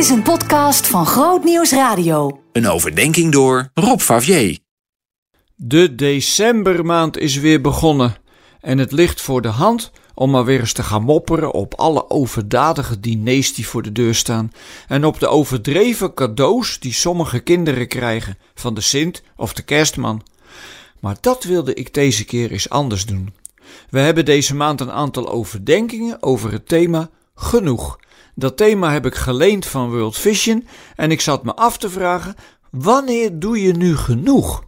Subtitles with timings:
[0.00, 2.40] is een podcast van Groot Nieuws Radio.
[2.52, 4.58] Een overdenking door Rob Favier.
[5.54, 8.16] De decembermaand is weer begonnen
[8.60, 12.10] en het ligt voor de hand om maar weer eens te gaan mopperen op alle
[12.10, 14.52] overdadige diners die voor de deur staan
[14.88, 20.22] en op de overdreven cadeaus die sommige kinderen krijgen van de Sint of de Kerstman.
[21.00, 23.34] Maar dat wilde ik deze keer eens anders doen.
[23.90, 27.98] We hebben deze maand een aantal overdenkingen over het thema genoeg.
[28.40, 32.34] Dat thema heb ik geleend van World Vision en ik zat me af te vragen:
[32.70, 34.64] wanneer doe je nu genoeg?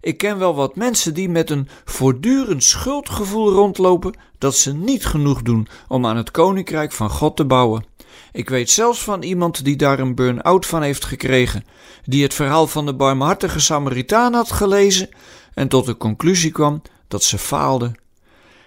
[0.00, 5.42] Ik ken wel wat mensen die met een voortdurend schuldgevoel rondlopen dat ze niet genoeg
[5.42, 7.84] doen om aan het koninkrijk van God te bouwen.
[8.32, 11.64] Ik weet zelfs van iemand die daar een burn-out van heeft gekregen,
[12.04, 15.08] die het verhaal van de barmhartige Samaritaan had gelezen
[15.54, 17.92] en tot de conclusie kwam dat ze faalde.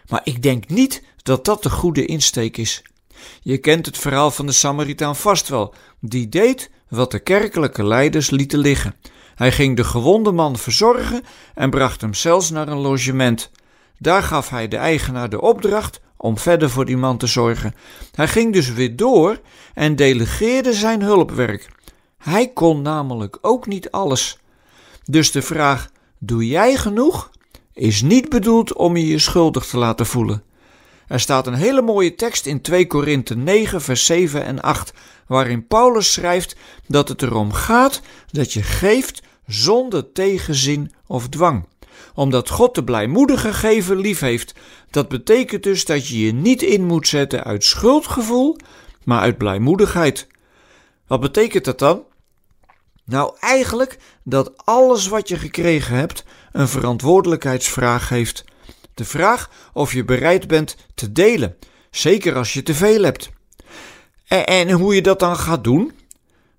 [0.09, 2.83] Maar ik denk niet dat dat de goede insteek is.
[3.41, 5.73] Je kent het verhaal van de Samaritaan vast wel.
[5.99, 8.95] Die deed wat de kerkelijke leiders lieten liggen.
[9.35, 11.23] Hij ging de gewonde man verzorgen
[11.55, 13.51] en bracht hem zelfs naar een logement.
[13.97, 17.75] Daar gaf hij de eigenaar de opdracht om verder voor die man te zorgen.
[18.11, 19.39] Hij ging dus weer door
[19.73, 21.69] en delegeerde zijn hulpwerk.
[22.17, 24.37] Hij kon namelijk ook niet alles.
[25.05, 27.29] Dus de vraag: doe jij genoeg?
[27.73, 30.43] is niet bedoeld om je je schuldig te laten voelen.
[31.07, 34.93] Er staat een hele mooie tekst in 2 Korinthe 9, vers 7 en 8,
[35.27, 36.55] waarin Paulus schrijft
[36.87, 41.65] dat het erom gaat dat je geeft zonder tegenzin of dwang.
[42.13, 44.53] Omdat God de blijmoedige gever lief heeft.
[44.89, 48.57] Dat betekent dus dat je je niet in moet zetten uit schuldgevoel,
[49.03, 50.27] maar uit blijmoedigheid.
[51.07, 52.03] Wat betekent dat dan?
[53.05, 58.45] Nou, eigenlijk dat alles wat je gekregen hebt een verantwoordelijkheidsvraag heeft.
[58.97, 61.55] De vraag of je bereid bent te delen,
[61.91, 63.29] zeker als je te veel hebt.
[64.27, 65.91] En, en hoe je dat dan gaat doen?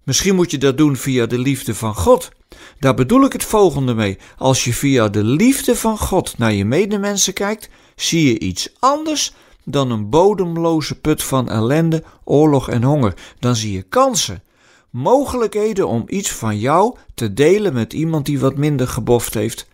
[0.03, 2.29] Misschien moet je dat doen via de liefde van God.
[2.79, 4.19] Daar bedoel ik het volgende mee.
[4.37, 9.35] Als je via de liefde van God naar je medemensen kijkt, zie je iets anders
[9.65, 13.15] dan een bodemloze put van ellende, oorlog en honger.
[13.39, 14.43] Dan zie je kansen,
[14.91, 19.67] mogelijkheden om iets van jou te delen met iemand die wat minder geboft heeft.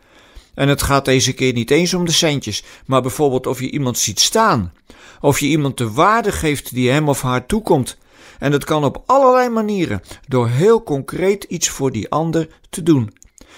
[0.54, 3.98] En het gaat deze keer niet eens om de centjes, maar bijvoorbeeld of je iemand
[3.98, 4.72] ziet staan,
[5.20, 7.98] of je iemand de waarde geeft die hem of haar toekomt.
[8.38, 13.12] En dat kan op allerlei manieren, door heel concreet iets voor die ander te doen.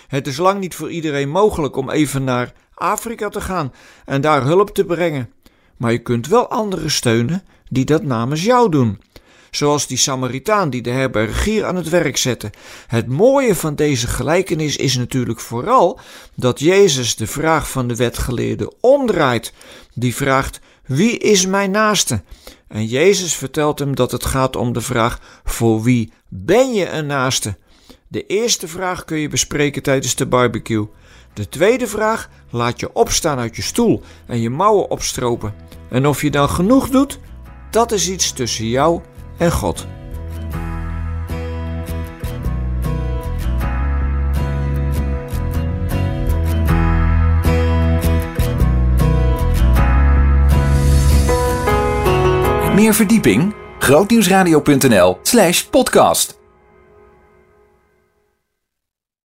[0.07, 3.73] Het is lang niet voor iedereen mogelijk om even naar Afrika te gaan
[4.05, 5.31] en daar hulp te brengen.
[5.77, 8.99] Maar je kunt wel anderen steunen die dat namens jou doen
[9.57, 12.51] zoals die Samaritaan die de herbergier aan het werk zette.
[12.87, 16.01] Het mooie van deze gelijkenis is natuurlijk vooral
[16.35, 19.53] dat Jezus de vraag van de wetgeleerde omdraait.
[19.95, 22.23] Die vraagt: Wie is mijn naaste?
[22.69, 27.07] En Jezus vertelt hem dat het gaat om de vraag: Voor wie ben je een
[27.07, 27.57] naaste?
[28.09, 30.87] De eerste vraag kun je bespreken tijdens de barbecue.
[31.33, 35.55] De tweede vraag laat je opstaan uit je stoel en je mouwen opstropen.
[35.91, 37.19] En of je dan genoeg doet,
[37.71, 39.01] dat is iets tussen jou
[39.39, 39.87] en God.
[52.75, 53.55] Meer verdieping?
[53.79, 56.37] grootnieuwsradio.nl/podcast